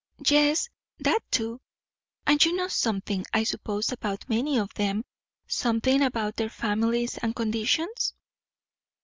"Yes, 0.27 0.67
that 0.97 1.19
too." 1.29 1.61
"And 2.25 2.43
you 2.43 2.55
know 2.55 2.69
something, 2.69 3.23
I 3.33 3.43
suppose, 3.43 3.91
about 3.91 4.27
many 4.27 4.57
of 4.57 4.73
them; 4.73 5.05
something 5.45 6.01
about 6.01 6.37
their 6.37 6.49
families 6.49 7.19
and 7.19 7.35
conditions?" 7.35 8.15